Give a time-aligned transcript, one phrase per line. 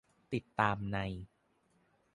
[0.33, 0.97] ติดตามใน